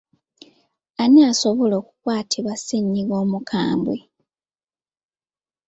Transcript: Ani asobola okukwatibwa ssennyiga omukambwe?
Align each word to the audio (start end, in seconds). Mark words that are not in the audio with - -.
Ani 1.01 1.19
asobola 1.31 1.73
okukwatibwa 1.81 2.53
ssennyiga 2.57 3.15
omukambwe? 3.23 3.97